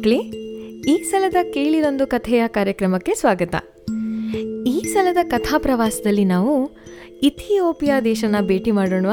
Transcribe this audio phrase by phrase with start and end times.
[0.00, 0.18] ಮಕ್ಕಳೇ,
[0.90, 3.54] ಈ ಸಲದ ಕೇಳಿರೊಂದು ಕಥೆಯ ಕಾರ್ಯಕ್ರಮಕ್ಕೆ ಸ್ವಾಗತ.
[4.66, 6.54] ಈ ಸಲದ ಕಥಾ ಪ್ರವಾಸದಲ್ಲಿ ನಾವು
[7.22, 9.06] ಇಥಿಯೋಪಿಯಾ ದೇಶನ ಭೇಟಿ ಮಾಡೋಣ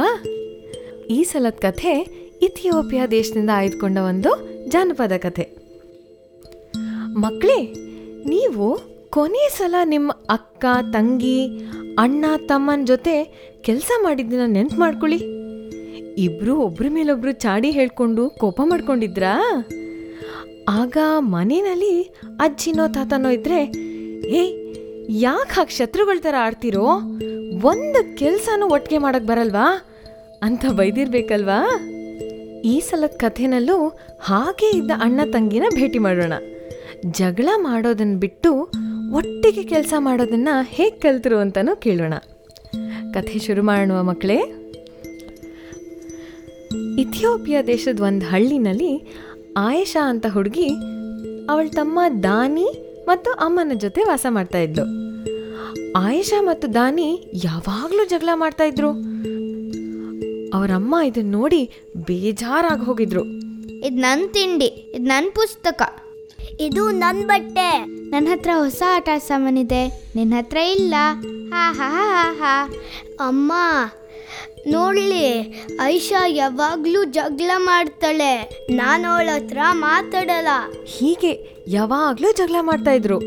[1.09, 1.93] ಈ ಸಲದ ಕಥೆ
[2.41, 4.31] ಇಥಿಯೋಪಿಯಾ ದೇಶದಿಂದ ಆಯ್ದುಕೊಂಡ ಒಂದು
[4.69, 5.45] ಜಾನಪದ ಕಥೆ.
[7.15, 7.59] ಮಕ್ಕಳೇ,
[8.29, 8.67] ನೀವು
[9.09, 11.39] ಕೊನೆ ಸಲ ನಿಮ್ಮ ಅಕ್ಕ, ತಂಗಿ,
[11.99, 13.15] ಅಣ್ಣ, ತಮ್ಮನ ಜೊತೆ
[13.61, 15.19] ಕೆಲಸ ಮಾಡಿದ್ದನ್ನ ನೆನ್ಪು ಮಾಡ್ಕೊಳ್ಳಿ.
[16.23, 19.33] ಇಬ್ರು ಒಬ್ರ ಮೇಲೊಬ್ರು ಚಾಡಿ ಹೇಳ್ಕೊಂಡು ಕೋಪ ಮಾಡ್ಕೊಂಡಿದ್ರಾ?
[20.67, 22.03] ಆಗ ಮನೆಯಲ್ಲಿ
[22.39, 23.61] ಅಜ್ಜಿನೋ ತಾತನೋ ಇದ್ರೆ,
[24.27, 24.73] ಏ,
[25.09, 26.85] ಯಾಕೆ ಹಾಗೆ ಶತ್ರುಗಳ ಥರ ಆಡ್ತಿರೋ?
[27.63, 29.85] ಒಂದು ಕೆಲಸನೂ ಒಟ್ಟಿಗೆ ಮಾಡೋಕ್ಕೆ ಬರಲ್ವಾ?
[30.41, 31.79] ಅಂತ ಬೈದಿರ್ಬೇಕಲ್ವಾ?
[32.65, 36.33] ಈ ಸಲದ ಕಥೆನಲ್ಲೂ ಹಾಗೆ ಇದ್ದ ಅಣ್ಣ ತಂಗಿನ ಭೇಟಿ ಮಾಡೋಣ.
[37.11, 38.53] ಜಗಳ ಮಾಡೋದನ್ನು ಬಿಟ್ಟು
[39.13, 42.13] ಒಟ್ಟಿಗೆ ಕೆಲಸ ಮಾಡೋದನ್ನು ಹೇಗೆ ಕಲ್ತರು ಅಂತಲೂ ಕೇಳೋಣ.
[43.13, 44.35] ಕಥೆ ಶುರು ಮಾಡೋಣ ಮಕ್ಕಳೇ?
[47.01, 49.17] ಇಥಿಯೋಪಿಯಾ ದೇಶದ ಒಂದು ಹಳ್ಳಿನಲ್ಲಿ
[49.57, 50.69] ಆಯೇಷಾ ಅಂತ ಹುಡುಗಿ
[51.49, 52.67] ಅವಳ ತಮ್ಮ ದಾನಿ
[53.07, 54.83] ಮತ್ತು ಅಮ್ಮನ ಜೊತೆ ವಾಸ ಮಾಡ್ತಾ ಇದ್ಲು.
[55.99, 58.89] ಆಯೇಷಾ ಮತ್ತು ದಾನಿ ಯಾವಾಗಲೂ ಜಗಳ ಮಾಡ್ತಾ ಇದ್ರು.
[60.57, 63.23] ಅವರಮ್ಮ ಇದನ್ನ ನೋಡಿ ಬೇಜಾರಾಗಿ ಹೋಗಿದ್ರು.
[63.85, 66.03] ಇದು ನನ್ನ ತಿಂಡಿ ಇದು ನನ್ನ ಪುಸ್ತಕ.
[66.59, 67.85] ಇದು ನನ್ನ ಬಟ್ಟೆ.
[67.85, 70.93] ನನ್ನ ಹತ್ರ ಹೊಸ ಆಟ ಸಾಮಾನಿದೆ ನಿನ್ನ ಹತ್ರ ಇಲ್ಲ.
[71.49, 72.73] ಹಾ ಹಾ ಹಾ ಹಾ.
[73.19, 73.53] ಅಮ್ಮ
[74.67, 78.65] ನೋಡ್ಲಿ ಐಶಾ ಯಾವಾಗ್ಲೂ ಜಗಳ ಮಾಡ್ತಾಳೆ.
[78.71, 80.47] ನಾನು ಅವಳ ಹತ್ರ ಮಾತಾಡಲ್ಲ.
[80.85, 83.17] ಹೀಗೆ ಯಾವಾಗಲೂ ಜಗಳ ಮಾಡ್ತಾ ಇದ್ರು.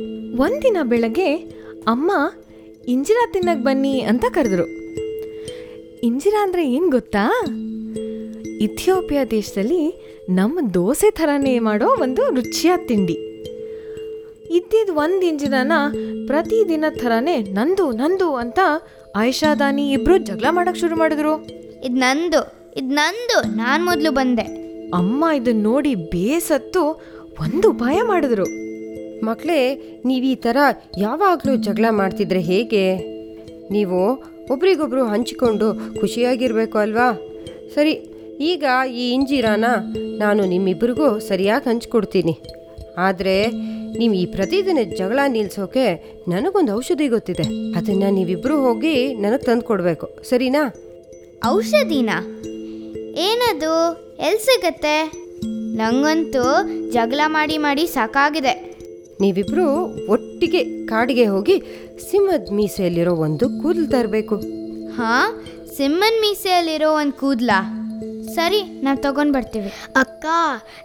[0.43, 1.37] ಒಂದಿನ ಬೆಳಗ್ಗೆ
[1.87, 2.13] ಅಮ್ಮ,
[2.89, 4.65] ಇಂಜಿರಾ ತಿನ್ನಕ್ ಬನ್ನಿ ಅಂತ ಕರೆದ್ರು.
[6.03, 7.25] ಇಂಜಿರಾ ಅಂದ್ರೆ ಏನ್ ಗೊತ್ತಾ?
[8.61, 9.83] ಇಥಿಯೋಪಿಯಾ ದೇಶದಲ್ಲಿ
[10.29, 13.19] ನಮ್ಮ ದೋಸೆ ಥರನೇ ಮಾಡೋ ಒಂದು ರುಚಿಯಾದ ತಿಂಡಿ.
[14.57, 15.73] ಇದ್ದಿದ್ದು ಒಂದು ಇಂಜಿರಾನ
[16.27, 18.59] ಪ್ರತಿದಿನ ಥರನೇ ನಂದು ನಂದು ಅಂತ
[19.17, 21.47] ಆಯಿಷಾ ದಾನಿ ಇಬ್ರು ಜಗಳ ಮಾಡಕ್ ಶುರು ಮಾಡಿದ್ರು.
[21.85, 24.43] ಇದು ನಂದು ಇದು ನಂದು ನಾನು ಮೊದಲು ಬಂದೆ.
[24.95, 27.03] ಅಮ್ಮ ಇದನ್ನ ನೋಡಿ ಬೇಸತ್ತು
[27.41, 28.45] ಒಂದು ಉಪಾಯ ಮಾಡಿದ್ರು.
[29.25, 30.57] ಮಕ್ಕಳೇ ನೀವು ಈ ಥರ
[30.99, 32.97] ಯಾವಾಗಲೂ ಜಗಳ ಮಾಡ್ತಿದ್ರೆ ಹೇಗೆ?
[33.71, 37.13] ನೀವು ಒಬ್ರಿಗೊಬ್ರು ಹಂಚಿಕೊಂಡು ಖುಷಿಯಾಗಿರಬೇಕು ಅಲ್ವಾ?
[37.75, 37.93] ಸರಿ
[38.41, 39.65] ಈಗ ಈ ಇಂಜಿರಾನ
[40.19, 42.41] ನಾನು ನಿಮ್ಮಿಬ್ಬರಿಗೂ ಸರಿಯಾಗಿ ಹಂಚಿಕೊಡ್ತೀನಿ.
[42.99, 43.51] ಆದರೆ
[43.99, 47.43] ನೀವು ಈ ಪ್ರತಿದಿನ ಜಗಳ ನಿಲ್ಸೋಕೆ ನನಗೊಂದು ಔಷಧಿ ಗೊತ್ತಿದೆ.
[47.79, 50.09] ಅದನ್ನು ನೀವಿಬ್ಬರು ಹೋಗಿ ನನಗೆ ತಂದು ಕೊಡಬೇಕು.
[50.29, 50.75] ಸರಿನಾ?
[51.47, 52.11] ಔಷಧಿನ?
[53.19, 53.93] ಏನದು?
[54.21, 55.13] ಎಲ್ಲಿ ಸಿಗತ್ತೆ?
[55.77, 56.43] ನಂಗಂತೂ
[56.91, 58.77] ಜಗಳ ಮಾಡಿ ಮಾಡಿ ಸಾಕಾಗಿದೆ.
[59.21, 59.67] ನೀವಿಬ್ರು
[60.07, 61.63] ಒಟ್ಟಿಗೆ ಕಾಡಿಗೆ ಹೋಗಿ
[62.11, 64.37] ಸಿಂಹದ ಮೀಸೆಯಲ್ಲಿರೋ ಒಂದು ಕೂದಲು ತರಬೇಕು.
[64.97, 65.45] ಹಾ
[65.77, 67.80] ಸಿಂಹನ್ ಮೀಸೆಯಲ್ಲಿರೋ ಒಂದು ಕೂದ್ಲಾ?
[68.35, 69.73] ಸರಿ ನಾವು ತಗೊಂಡ್ ಬರ್ತೀವಿ.
[69.97, 70.27] ಅಕ್ಕ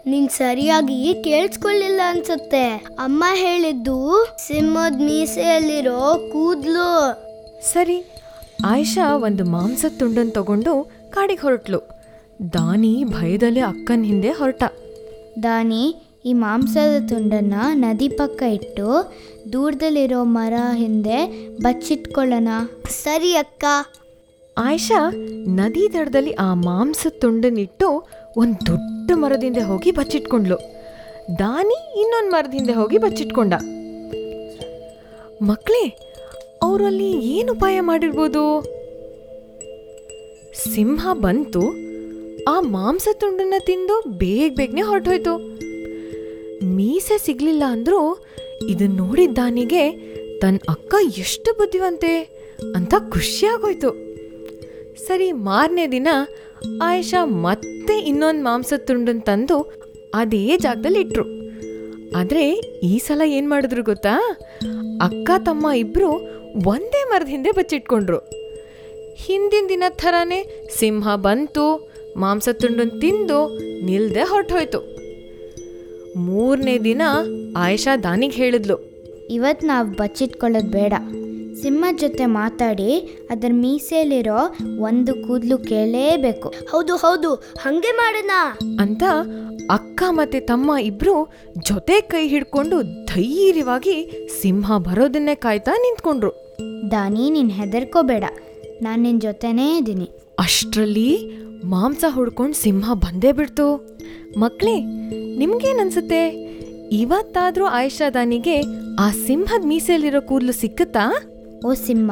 [0.05, 2.67] ನೀನ್ ಸರಿಯಾಗಿ ಕೇಳಿಸ್ಕೊಳ್ಳಿಲ್ಲ ಅನ್ಸುತ್ತೆ.
[2.99, 6.89] ಅಮ್ಮ ಹೇಳಿದ್ದು ಸಿಂಹದ ಮೀಸೆಯಲ್ಲಿರೋ ಕೂದ್ಲು.
[7.73, 7.97] ಸರಿ
[8.65, 11.79] ಆಯಿಷಾ ಒಂದು ಮಾಂಸದ ತುಂಡನ್ ತಗೊಂಡು ಕಾಡಿಗೆ ಹೊರಟ್ಲು.
[12.53, 14.63] ದಾನಿ ಭಯದಲ್ಲಿ ಅಕ್ಕನ ಹಿಂದೆ ಹೊರಟ.
[15.43, 15.95] ದಾನಿ
[16.25, 19.13] ಈ ಮಾಂಸದ ತುಂಡನ್ನ ನದಿ ಪಕ್ಕ ಇಟ್ಟು
[19.53, 21.17] ದೂರದಲ್ಲಿರೋ ಮರ ಹಿಂದೆ
[21.61, 22.47] ಬಚ್ಚಿಟ್ಕೊಳ್ಳೋಣ.
[22.89, 23.65] ಸರಿ ಅಕ್ಕ.
[24.57, 25.13] ಆಯಿಷಾ
[25.47, 28.07] ನದಿ ದಡದಲ್ಲಿ ಆ ಮಾಂಸ ತುಂಡನ್ನಿಟ್ಟು
[28.37, 30.55] ಒಂದು ದೊಡ್ಡ ಮರದಿಂದ ಹೋಗಿ ಬಚ್ಚಿಟ್ಕೊಂಡ್ಲು.
[31.39, 33.53] ದಾನಿ ಇನ್ನೊಂದು ಮರದಿಂದ ಹೋಗಿ ಬಚ್ಚಿಟ್ಕೊಂಡ.
[35.41, 35.97] ಮಕ್ಕಳೇ
[36.63, 38.63] ಅವರಲ್ಲಿ ಏನು ಉಪಾಯ ಮಾಡಿರ್ಬೋದು?
[40.75, 41.61] ಸಿಂಹ ಬಂತು,
[42.47, 45.37] ಆ ಮಾಂಸ ತುಂಡನ್ನ ತಿಂದು ಬೇಗ ಬೇಗನೆ ಹೊರಟೋಯ್ತು.
[46.65, 48.25] ಮೀಸೆ ಸಿಗ್ಲಿಲ್ಲ ಅಂದ್ರೂ
[48.69, 49.91] ಇದನ್ನ ನೋಡಿದ್ದಾನಿಗೆ
[50.39, 52.17] ತನ್ನ ಅಕ್ಕ ಎಷ್ಟು ಬುದ್ಧಿವಂತೆ
[52.75, 54.04] ಅಂತ ಖುಷಿಯಾಗೋಯ್ತು.
[55.07, 56.07] ಸರಿ ಮಾರನೇ ದಿನ
[56.81, 59.57] ಆಯೇಷಾ ಮತ್ತೆ ಇನ್ನೊಂದು ಮಾಂಸದ ತುಂಡನ್ ತಂದು
[60.13, 61.25] ಅದೇ ಜಾಗದಲ್ಲಿ ಇಟ್ರು.
[62.17, 62.51] ಆದರೆ
[62.83, 64.37] ಈ ಸಲ ಏನು ಮಾಡಿದ್ರು ಗೊತ್ತಾ?
[65.01, 66.09] ಅಕ್ಕ ತಮ್ಮ ಇಬ್ಬರು
[66.65, 68.17] ಒಂದೇ ಮರದ ಹಿಂದೆ ಬಚ್ಚಿಟ್ಕೊಂಡ್ರು.
[69.15, 74.81] ಹಿಂದಿನ ದಿನದ ಥರನೇ ಸಿಂಹ ಬಂತು, ಮಾಂಸ ತುಂಡನ್ ತಿಂದು ನಿಲ್ದೆ ಹೊರಟೋಯ್ತು.
[76.17, 77.01] ಮೂರನೇ ದಿನ
[77.57, 78.77] ಆಯೇಷಾ ದಾನಿಗೆ ಹೇಳಿದ್ಲು.
[79.31, 80.93] ಇವತ್ತು ನಾವು ಬಚ್ಚಿಟ್ಕೊಳ್ಳೋದು ಬೇಡ.
[81.65, 82.91] ಸಿಂಹದ ಜೊತೆ ಮಾತಾಡಿ
[83.29, 84.39] ಅದರ ಮೀಸೆಯಲ್ಲಿರೋ
[84.79, 86.49] ಒಂದು ಕೂದಲು ಕೇಳಲೇಬೇಕು.
[86.71, 88.31] ಹೌದು ಹೌದು ಹಂಗೆ ಮಾಡೋಣ.
[88.79, 89.03] ಅಂತ
[89.71, 96.31] ಅಕ್ಕ ಮತ್ತೆ ತಮ್ಮ ಇಬ್ರು ಜೊತೆ ಕೈ ಹಿಡ್ಕೊಂಡು ಧೈರ್ಯವಾಗಿ ಸಿಂಹ ಬರೋದನ್ನೇ ಕಾಯ್ತಾ ನಿಂತ್ಕೊಂಡ್ರು.
[96.91, 98.23] ದಾನಿ ನೀನು ಹೆದರ್ಕೋಬೇಡ.
[98.81, 100.09] ನಾನು ನಿನ್ನ ಜೊತೆನೇ ಇದ್ದೀನಿ.
[100.39, 101.09] ಅಷ್ಟರಲ್ಲಿ
[101.65, 103.67] ಮಾಂಸ ಹುಡ್ಕೊಂಡು ಸಿಂಹ ಬಂದೇ ಬಿಡ್ತು.
[104.37, 104.75] ಮಕ್ಳೇ
[105.37, 106.23] ನಿಮ್ಗೇನನ್ಸುತ್ತೆ
[106.91, 108.61] ಇವತ್ತಾದ್ರೂ ಆಯಿಷಾ ದಾನಿಗೆ
[108.99, 111.05] ಆ ಸಿಂಹದ ಮೀಸೆಯಲ್ಲಿರೋ ಕೂದಲು ಸಿಕ್ಕುತ್ತಾ?
[111.65, 112.11] ಓ ಸಿಂಹ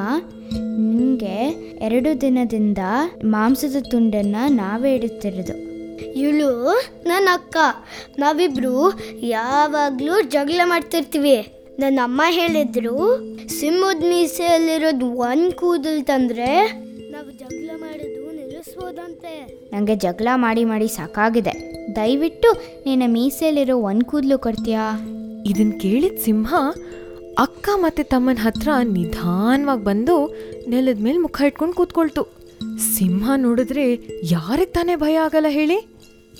[0.78, 1.36] ನಿಮಗೆ
[1.82, 2.78] ಎರಡು ದಿನದಿಂದ
[3.24, 5.56] ಮಾಂಸದ ತುಂಡನ್ನು ನಾವೇ ಇಡುತ್ತಿರೋದು.
[6.12, 6.76] ಇವಳು
[7.06, 7.58] ನನ್ನ ಅಕ್ಕ
[8.20, 11.54] ನಾವಿಬ್ರು ಯಾವಾಗಲೂ ಜಗಳ ಮಾಡ್ತಿರ್ತೀವಿ.
[11.80, 12.98] ನನ್ನ ಅಮ್ಮ ಹೇಳಿದ್ರು
[13.48, 16.72] ಸಿಂಹದ ಮೀಸೆಯಲ್ಲಿರೋದು ಒಂದು ಕೂದಲು ತಂದ್ರೆ
[17.12, 19.60] ನಾವು ಜಗಳ ಮಾಡೋದು ನಿಲ್ಲಿಸ್ಬೋದಂತೆ.
[19.74, 21.56] ನನಗೆ ಜಗಳ ಮಾಡಿ ಮಾಡಿ ಸಾಕಾಗಿದೆ.
[21.96, 22.54] ದಯವಿಟ್ಟು
[22.86, 25.00] ನಿನ್ನ ಮೀಸೆಯಲ್ಲಿರೋ ಒಂದು ಕೂದಲು ಕೊಡ್ತೀಯಾ?
[25.46, 26.54] ಇದನ್ ಕೇಳಿದ ಸಿಂಹ
[27.40, 30.36] ಅಕ್ಕ ಮತ್ತೆ ತಮ್ಮನ ಹತ್ರ ನಿಧಾನವಾಗಿ ಬಂದು
[30.70, 32.24] ನೆಲದ ಮೇಲೆ ಮುಖ ಇಟ್ಕೊಂಡು ಕೂತ್ಕೊಳ್ತು.
[32.98, 33.94] ಸಿಂಹ ನೋಡಿದ್ರೆ
[34.24, 35.78] ಯಾರಿಗೆ ತಾನೇ ಭಯ ಆಗಲ್ಲ ಹೇಳಿ?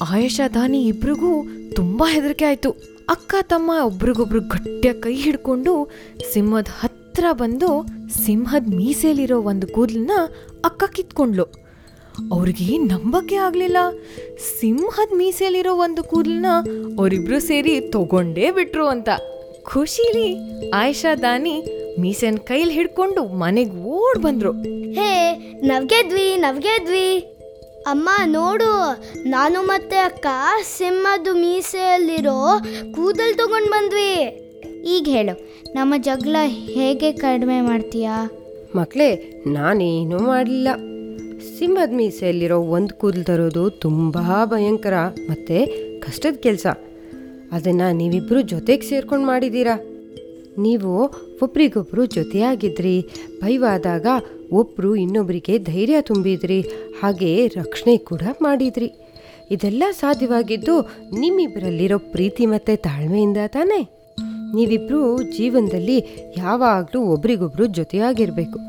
[0.10, 1.46] ಆಯೇಷಾ ದಾನಿ ಇಬ್ರಿಗೂ
[1.76, 2.72] ತುಂಬಾ ಹೆದರಿಕೆ ಆಯ್ತು.
[3.10, 5.90] ಅಕ್ಕ, ತಮ್ಮ ಒಬ್ರಿಗೊಬ್ರು ಗಟ್ಟಿಯಾಗಿ ಕೈ ಹಿಡ್ಕೊಂಡು
[6.34, 7.88] ಸಿಂಹದ ಹತ್ರ ಬಂದು
[8.26, 10.12] ಸಿಂಹದ ಮೀಸೆಲಿರೋ ಒಂದು ಕೂದಲನ್ನ
[10.66, 11.44] ಅಕ್ಕ ಕಿತ್ಕೊಂಡ್ಲು.
[12.32, 13.78] ಅವ್ರಿಗೆ ನಂಬಕ್ಕೆ ಆಗ್ಲಿಲ್ಲ.
[14.60, 16.46] ಸಿಂಹದ ಮೀಸೆಲಿರೋ ಒಂದು ಕೂದಲನ್ನ
[17.00, 19.10] ಅವರಿಬ್ರು ಸೇರಿ ತಗೊಂಡೇ ಬಿಟ್ರು ಅಂತ.
[19.66, 20.28] ಖುಷಿಲಿ
[20.70, 21.66] ಆಯ್ಷಾ ದಾನಿ
[22.00, 24.52] ಮೀಸೆನ್ ಕೈಲಿ ಹಿಡ್ಕೊಂಡು ಮನೆಗೆ ಓಡ್ ಬಂದ್ರು.
[24.92, 25.12] ಹೇ
[25.66, 27.20] ನವ್ಗೆದ್ವಿ ನವ್ಗೆದ್ವಿ ನಾವ್ ಗೆದ್ವಿ.
[27.88, 30.28] ಅಮ್ಮ ನೋಡು ನಾನು ಮತ್ತೆ ಅಕ್ಕ
[30.78, 32.60] ಸಿಂಹದ ಮೀಸೆಯಲ್ಲಿರೋ
[32.96, 34.14] ಕೂದಲ್ ತಗೊಂಡ್ ಬಂದ್ವಿ.
[34.86, 35.36] ಈಗ ಹೇಳು
[35.74, 38.32] ನಮ್ಮ ಜಗಳ ಹೇಗೆ ಕಡಿಮೆ ಮಾಡ್ತೀಯಾ?
[38.76, 40.68] ಮಕ್ಕಳೇ ನಾನೇನೂ ಮಾಡಲಿಲ್ಲ.
[41.60, 44.94] ಸಿಂಹದ ಮೀಸೆಯಲ್ಲಿರೋ ಒಂದು ಕೂದಲು ತರೋದು ತುಂಬ ಭಯಂಕರ
[45.30, 45.58] ಮತ್ತು
[46.02, 46.68] ಕಷ್ಟದ ಕೆಲಸ.
[47.54, 49.76] ಅದನ್ನು ನೀವಿಬ್ಬರು ಜೊತೆಗೆ ಸೇರ್ಕೊಂಡು ಮಾಡಿದ್ದೀರಾ
[50.58, 50.92] ನೀವು
[51.44, 53.06] ಒಬ್ರಿಗೊಬ್ರು ಜೊತೆಯಾಗಿದ್ರಿ
[53.42, 54.08] ಭಯವಾದಾಗ
[54.52, 56.62] ಒಬ್ಬರು ಇನ್ನೊಬ್ಬರಿಗೆ ಧೈರ್ಯ ತುಂಬಿದ್ರಿ,
[57.00, 58.90] ಹಾಗೆ ರಕ್ಷಣೆ ಕೂಡ ಮಾಡಿದ್ರಿ.
[59.52, 60.82] ಇದೆಲ್ಲ ಸಾಧ್ಯವಾಗಿದ್ದು
[61.20, 63.82] ನಿಮ್ಮಿಬ್ಬರಲ್ಲಿರೋ ಪ್ರೀತಿ ಮತ್ತು ತಾಳ್ಮೆಯಿಂದ ತಾನೇ?
[64.56, 65.98] ನೀವಿಬ್ಬರು ಜೀವನದಲ್ಲಿ
[66.38, 68.60] ಯಾವಾಗಲೂ ಒಬ್ರಿಗೊಬ್ರು ಜೊತೆಯಾಗಿರಬೇಕು.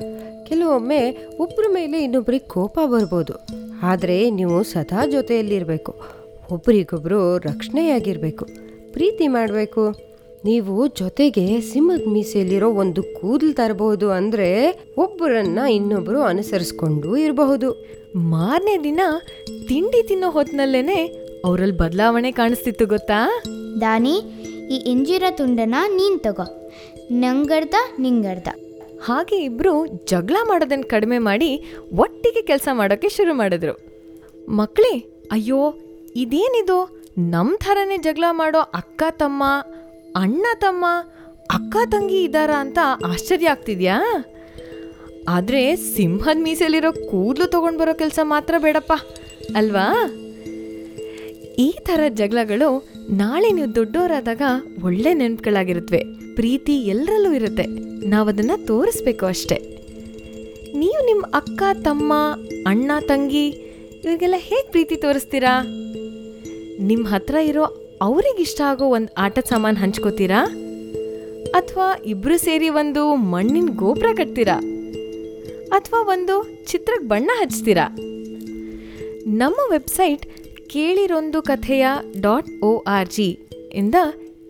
[0.46, 1.00] ಕೆಲವೊಮ್ಮೆ
[1.38, 3.34] ಒಬ್ಬರ ಮೇಲೆ ಇನ್ನೊಬ್ರಿಗೆ ಕೋಪ ಬರ್ಬೋದು.
[3.82, 5.94] ಆದರೆ ನೀವು ಸದಾ ಜೊತೆಯಲ್ಲಿರಬೇಕು.
[6.50, 8.63] ಒಬ್ರಿಗೊಬ್ರು ರಕ್ಷಣೆಯಾಗಿರಬೇಕು.
[8.94, 9.84] ಪ್ರೀತಿ ಮಾಡಬೇಕು.
[10.44, 14.48] ನೀವು ಜೊತೆಗೆ ಸಿಂಹದ ಮೀಸೆಯಲ್ಲಿರೋ ಒಂದು ಕೂದಲು ತರಬಹುದು ಅಂದರೆ
[14.98, 17.68] ಒಬ್ಬರನ್ನ ಇನ್ನೊಬ್ಬರು ಅನುಸರಿಸ್ಕೊಂಡು ಇರಬಹುದು.
[18.16, 19.00] ಮಾರನೇ ದಿನ
[19.68, 20.98] ತಿಂಡಿ ತಿನ್ನೋ ಹೊತ್ನಲ್ಲೇನೆ
[21.44, 23.42] ಅವರಲ್ಲಿ ಬದಲಾವಣೆ ಕಾಣಿಸ್ತಿತ್ತು ಗೊತ್ತಾ?
[23.80, 24.14] ದಾನಿ
[24.70, 26.46] ಈ ಇಂಜಿರ ತುಂಡನ ನೀನು ತಗೋ.
[27.10, 28.48] ನಂಗರ್ಧ ನಿಂಗರ್ಧ
[29.04, 31.50] ಹಾಗೆ ಇಬ್ರು ಜಗಳ ಮಾಡೋದನ್ನ ಕಡಿಮೆ ಮಾಡಿ
[31.94, 33.74] ಒಟ್ಟಿಗೆ ಕೆಲಸ ಮಾಡೋಕೆ ಶುರು ಮಾಡಿದ್ರು.
[34.48, 34.94] ಮಕ್ಕಳೇ
[35.32, 35.74] ಅಯ್ಯೋ
[36.16, 37.03] ಇದೇನಿದು?
[37.18, 39.44] ನಮ್ಮ ಥರನೇ ಜಗಳ ಮಾಡೋ ಅಕ್ಕ ತಮ್ಮ,
[40.16, 40.84] ಅಣ್ಣ ತಮ್ಮ,
[41.50, 44.02] ಅಕ್ಕ ತಂಗಿ ಇದ್ದಾರಾ ಅಂತ ಆಶ್ಚರ್ಯ ಆಗ್ತಿದ್ಯಾ?
[45.28, 48.92] ಆದರೆ ಸಿಂಹದ ಮೀಸಲಿರೋ ಕೂದಲು ತೊಗೊಂಡು ಬರೋ ಕೆಲಸ ಮಾತ್ರ ಬೇಡಪ್ಪ,
[49.56, 50.14] ಅಲ್ವಾ?
[51.58, 54.42] ಈ ಥರ ಜಗಳಗಳು ನಾಳೆ ನೀವು ದೊಡ್ಡವರಾದಾಗ
[54.84, 56.02] ಒಳ್ಳೆ ನೆನಪುಗಳಾಗಿರುತ್ತವೆ
[56.34, 57.62] ಪ್ರೀತಿ ಎಲ್ಲರಲ್ಲೂ ಇರುತ್ತೆ.
[58.08, 59.54] ನಾವದನ್ನು ತೋರಿಸ್ಬೇಕು ಅಷ್ಟೆ.
[60.74, 62.12] ನೀವು ನಿಮ್ಮ ಅಕ್ಕ, ತಮ್ಮ,
[62.66, 63.48] ಅಣ್ಣ, ತಂಗಿ,
[64.04, 65.66] ಇವರಿಗೆಲ್ಲ ಹೇಗೆ ಪ್ರೀತಿ ತೋರಿಸ್ತೀರಾ?
[66.80, 70.46] ನಿಮ್ಮ ಹತ್ರ ಇರೋ ಅವ್ರಿಗಿಷ್ಟ ಆಗೋ ಒಂದು ಆಟದ ಸಾಮಾನು ಹಂಚ್ಕೋತೀರಾ?
[71.52, 74.58] ಅಥವಾ ಇಬ್ರು ಸೇರಿ ಒಂದು ಮಣ್ಣಿನ ಗೋಪುರ ಕಟ್ತೀರಾ?
[75.72, 77.96] ಅಥವಾ ಒಂದು ಚಿತ್ರಕ್ಕೆ ಬಣ್ಣ ಹಚ್ತೀರಾ?
[79.26, 80.26] ನಮ್ಮ ವೆಬ್ಸೈಟ್
[80.68, 81.86] ಕೇಳಿರೊಂದು ಕಥೆಯ
[82.20, 83.38] ಡಾಟ್ ಒ ಆರ್ ಜಿ
[83.74, 83.94] ಇಂದ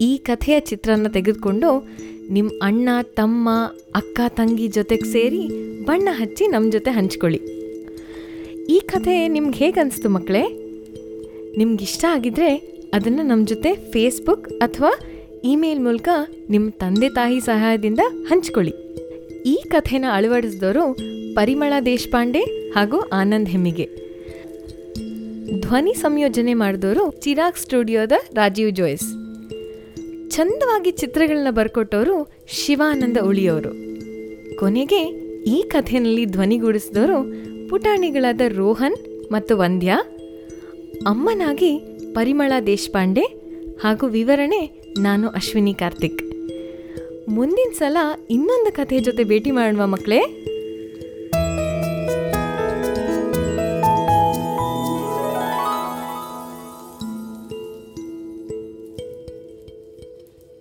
[0.01, 1.89] ಈ ಕಥೆಯ ಚಿತ್ರನ ತೆಗೆದುಕೊಂಡು
[2.31, 3.49] ನಿಮ್ಮ ಅಣ್ಣ, ತಮ್ಮ,
[3.95, 5.49] ಅಕ್ಕ, ತಂಗಿ ಜೊತೆಗೆ ಸೇರಿ
[5.85, 7.39] ಬಣ್ಣ ಹಚ್ಚಿ ನಮ್ಮ ಜೊತೆ ಹಂಚ್ಕೊಳ್ಳಿ.
[8.67, 10.64] ಈ ಕಥೆ ನಿಮ್ಗೆ ಹೇಗೆ ಮಕ್ಕಳೇ
[11.59, 12.57] ನಿಮ್ಗೆ ಇಷ್ಟ ಆಗಿದ್ರೆ
[12.95, 14.91] ಅದನ್ನು ನಮ್ಮ ಜೊತೆ ಫೇಸ್ಬುಕ್ ಅಥವಾ
[15.45, 16.09] ಇಮೇಲ್ ಮೂಲಕ
[16.51, 17.99] ನಿಮ್ಮ ತಂದೆ ತಾಯಿ ಸಹಾಯದಿಂದ
[18.29, 18.73] ಹಂಚ್ಕೊಳ್ಳಿ.
[19.47, 20.97] ಈ ಕಥೆನ ಅಳವಡಿಸಿದವರು
[21.35, 23.89] ಪರಿಮಳ ದೇಶಪಾಂಡೆ ಹಾಗೂ ಆನಂದ್ ಹೆಮ್ಮಿಗೆ.
[25.61, 29.09] ಧ್ವನಿ ಸಂಯೋಜನೆ ಮಾಡಿದವರು ಚಿರಾಗ್ ಸ್ಟುಡಿಯೋದ ರಾಜೀವ್ ಜೋಯ್ಸ್.
[30.31, 33.73] ಚಂದವಾಗಿ ಚಿತ್ರಗಳನ್ನ ಬರ್ಕೊಟ್ಟವರು ಶಿವಾನಂದ ಉಳಿಯವರು
[34.57, 35.01] ಕೊನೆಗೆ
[35.45, 37.19] ಈ ಕಥೆಯಲ್ಲಿ ಧ್ವನಿಗೂಡಿಸಿದವರು
[37.69, 38.97] ಪುಟಾಣಿಗಳಾದ ರೋಹನ್
[39.33, 39.99] ಮತ್ತು ವಂದ್ಯ.
[41.09, 41.79] ಅಮ್ಮನಾಗಿ
[42.15, 43.21] ಪರಿಮಳ ದೇಶಪಾಂಡೆ
[43.83, 46.23] ಹಾಗೂ ವಿವರಣೆ ನಾನು ಅಶ್ವಿನಿ ಕಾರ್ತಿಕ್.
[47.29, 47.97] ಮುಂದಿನ ಸಲ
[48.31, 50.21] ಇನ್ನೊಂದು ಕಥೆ ಜೊತೆ ಭೇಟಿ ಮಾಡುವ ಮಕ್ಕಳೇ